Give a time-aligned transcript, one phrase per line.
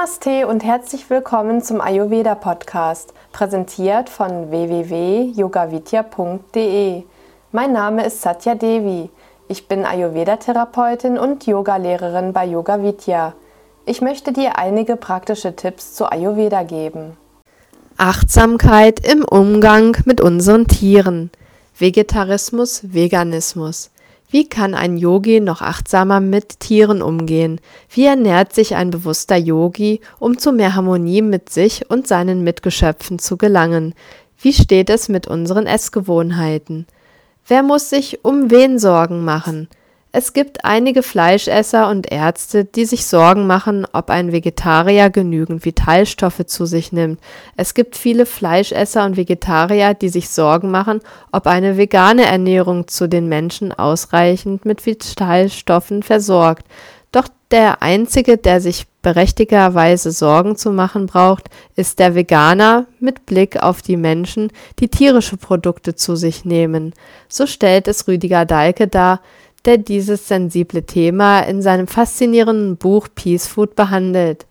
[0.00, 7.02] Namaste und herzlich willkommen zum Ayurveda Podcast, präsentiert von www.yogavidya.de.
[7.52, 9.10] Mein Name ist Satya Devi.
[9.48, 13.34] Ich bin Ayurveda-Therapeutin und Yogalehrerin bei Yoga Vidya.
[13.84, 17.18] Ich möchte dir einige praktische Tipps zu Ayurveda geben.
[17.98, 21.30] Achtsamkeit im Umgang mit unseren Tieren.
[21.76, 23.90] Vegetarismus, Veganismus.
[24.32, 27.60] Wie kann ein Yogi noch achtsamer mit Tieren umgehen?
[27.92, 33.18] Wie ernährt sich ein bewusster Yogi, um zu mehr Harmonie mit sich und seinen Mitgeschöpfen
[33.18, 33.92] zu gelangen?
[34.40, 36.86] Wie steht es mit unseren Essgewohnheiten?
[37.44, 39.68] Wer muss sich um wen Sorgen machen?
[40.12, 46.44] Es gibt einige Fleischesser und Ärzte, die sich Sorgen machen, ob ein Vegetarier genügend Vitalstoffe
[46.46, 47.20] zu sich nimmt.
[47.56, 53.08] Es gibt viele Fleischesser und Vegetarier, die sich Sorgen machen, ob eine vegane Ernährung zu
[53.08, 56.66] den Menschen ausreichend mit Vitalstoffen versorgt.
[57.12, 63.62] Doch der einzige, der sich berechtigterweise Sorgen zu machen braucht, ist der Veganer mit Blick
[63.62, 66.94] auf die Menschen, die tierische Produkte zu sich nehmen.
[67.28, 69.20] So stellt es Rüdiger Dahlke dar,
[69.64, 74.46] der dieses sensible Thema in seinem faszinierenden Buch Peace Food behandelt.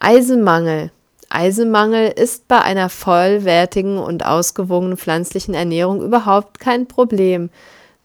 [0.00, 0.90] Eisenmangel.
[1.30, 7.50] Eisenmangel ist bei einer vollwertigen und ausgewogenen pflanzlichen Ernährung überhaupt kein Problem.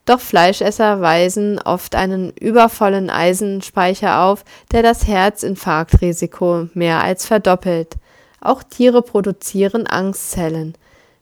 [0.06, 7.98] Doch Fleischesser weisen oft einen übervollen Eisenspeicher auf, der das Herzinfarktrisiko mehr als verdoppelt.
[8.42, 10.74] Auch Tiere produzieren Angstzellen.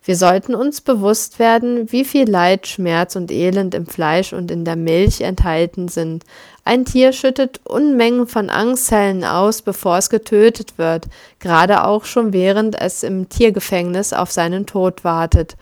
[0.04, 4.64] Wir sollten uns bewusst werden, wie viel Leid, Schmerz und Elend im Fleisch und in
[4.64, 6.24] der Milch enthalten sind.
[6.64, 11.08] Ein Tier schüttet Unmengen von Angstzellen aus, bevor es getötet wird,
[11.40, 15.58] gerade auch schon während es im Tiergefängnis auf seinen Tod wartet.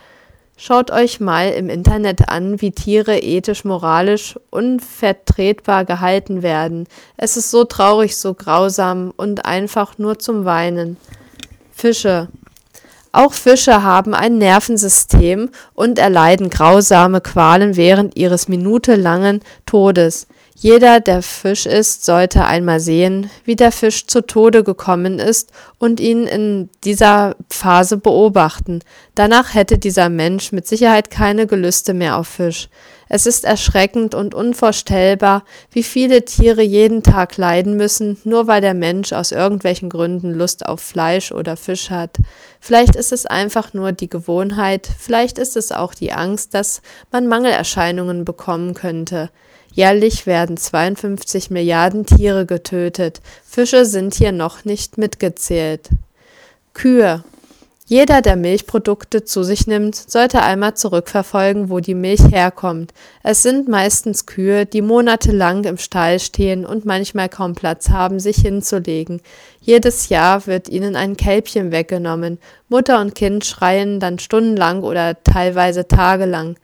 [0.57, 6.87] Schaut euch mal im Internet an, wie Tiere ethisch, moralisch unvertretbar gehalten werden.
[7.17, 10.95] Es ist so traurig, so grausam und einfach nur zum Weinen.
[11.71, 12.29] Fische.
[13.15, 20.27] Auch Fische haben ein Nervensystem und erleiden grausame Qualen während ihres minutelangen Todes.
[20.53, 26.01] Jeder, der Fisch isst, sollte einmal sehen, wie der Fisch zu Tode gekommen ist und
[26.01, 28.81] ihn in dieser Phase beobachten.
[29.15, 32.67] Danach hätte dieser Mensch mit Sicherheit keine Gelüste mehr auf Fisch.
[33.15, 38.73] Es ist erschreckend und unvorstellbar, wie viele Tiere jeden Tag leiden müssen, nur weil der
[38.73, 42.17] Mensch aus irgendwelchen Gründen Lust auf Fleisch oder Fisch hat.
[42.59, 47.27] Vielleicht ist es einfach nur die Gewohnheit, vielleicht ist es auch die Angst, dass man
[47.27, 49.29] Mangelerscheinungen bekommen könnte.
[49.71, 53.21] Jährlich werden 52 Milliarden Tiere getötet.
[53.45, 55.87] Fische sind hier noch nicht mitgezählt.
[56.73, 57.23] Kühe
[57.87, 62.95] jeder, der Milchprodukte zu sich nimmt, sollte einmal zurückverfolgen, wo die Milch herkommt.
[63.21, 68.37] Es sind meistens Kühe, die monatelang im Stall stehen und manchmal kaum Platz haben, sich
[68.37, 69.21] hinzulegen.
[69.61, 72.39] Jedes Jahr wird ihnen ein Kälbchen weggenommen.
[72.69, 76.55] Mutter und Kind schreien dann stundenlang oder teilweise tagelang.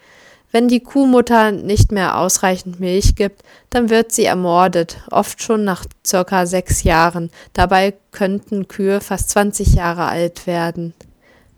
[0.52, 5.86] Wenn die Kuhmutter nicht mehr ausreichend Milch gibt, dann wird sie ermordet, oft schon nach
[6.04, 7.30] circa sechs Jahren.
[7.54, 10.96] Dabei könnten Kühe fast 20 Jahre alt werden.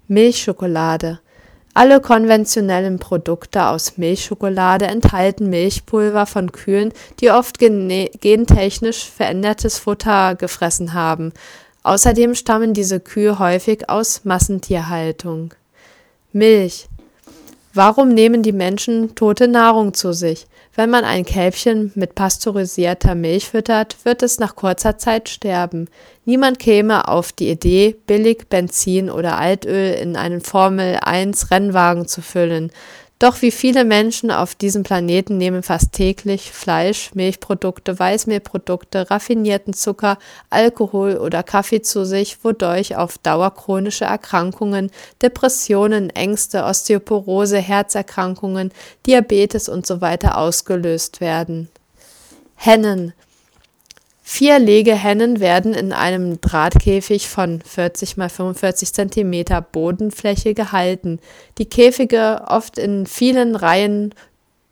[0.07, 1.19] Milchschokolade.
[1.73, 10.93] Alle konventionellen Produkte aus Milchschokolade enthalten Milchpulver von Kühen, die oft gentechnisch verändertes Futter gefressen
[10.93, 11.33] haben.
[11.81, 15.53] Außerdem stammen diese Kühe häufig aus Massentierhaltung.
[16.31, 16.87] Milch.
[17.73, 20.45] Warum nehmen die Menschen tote Nahrung zu sich?
[20.75, 25.87] Wenn man ein Kälbchen mit pasteurisierter Milch füttert, wird es nach kurzer Zeit sterben.
[26.25, 32.21] Niemand käme auf die Idee, billig Benzin oder Altöl in einen Formel 1 Rennwagen zu
[32.21, 32.71] füllen.
[33.23, 40.17] Doch wie viele Menschen auf diesem Planeten nehmen fast täglich Fleisch, Milchprodukte, Weißmehlprodukte, raffinierten Zucker,
[40.49, 44.91] Alkohol oder Kaffee zu sich, wodurch auf Dauer chronische Erkrankungen,
[45.21, 48.73] Depressionen, Ängste, Osteoporose, Herzerkrankungen,
[49.07, 50.17] Diabetes usw.
[50.21, 51.69] So ausgelöst werden.
[52.55, 53.13] Hennen
[54.35, 61.19] Vier Legehennen werden in einem Drahtkäfig von 40 mal 45 cm Bodenfläche gehalten,
[61.59, 64.15] die Käfige oft in vielen Reihen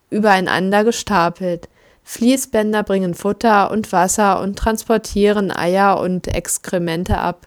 [0.10, 1.69] übereinander gestapelt.
[2.04, 7.46] Fließbänder bringen Futter und Wasser und transportieren Eier und Exkremente ab.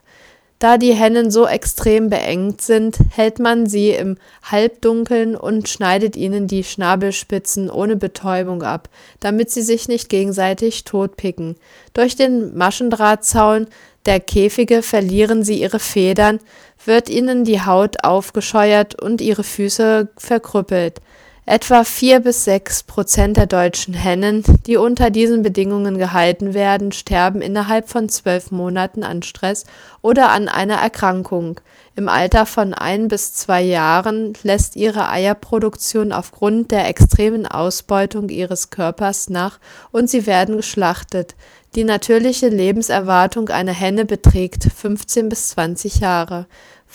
[0.65, 4.17] Da die Hennen so extrem beengt sind, hält man sie im
[4.51, 8.89] Halbdunkeln und schneidet ihnen die Schnabelspitzen ohne Betäubung ab,
[9.21, 11.57] damit sie sich nicht gegenseitig totpicken.
[11.93, 13.67] Durch den Maschendrahtzaun
[14.07, 16.41] der Käfige verlieren sie ihre Federn,
[16.87, 21.03] wird ihnen die Haut aufgescheuert und ihre Füße verkrüppelt.
[21.47, 27.43] Etwa vier bis sechs Prozent der deutschen Hennen, die unter diesen Bedingungen gehalten werden, sterben
[27.43, 29.65] innerhalb von zwölf Monaten an Stress
[30.01, 31.61] oder an einer Erkrankung.
[31.97, 38.71] Im Alter von ein bis zwei Jahren lässt ihre Eierproduktion aufgrund der extremen Ausbeutung ihres
[38.71, 39.59] Körpers nach
[39.93, 41.35] und sie werden geschlachtet.
[41.75, 46.47] Die natürliche Lebenserwartung einer Henne beträgt 15 bis 20 Jahre.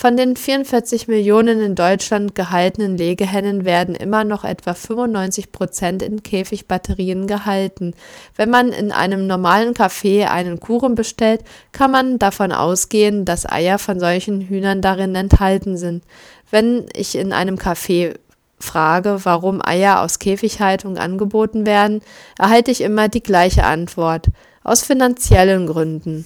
[0.01, 6.23] Von den 44 Millionen in Deutschland gehaltenen Legehennen werden immer noch etwa 95 Prozent in
[6.23, 7.93] Käfigbatterien gehalten.
[8.37, 11.43] Wenn man in einem normalen Café einen Kuchen bestellt,
[11.73, 16.05] kann man davon ausgehen, dass Eier von solchen Hühnern darin enthalten sind.
[16.49, 18.15] Wenn ich in einem Café
[18.57, 21.99] frage, warum Eier aus Käfighaltung angeboten werden,
[22.37, 24.27] erhalte ich immer die gleiche Antwort.
[24.63, 26.25] Aus finanziellen Gründen.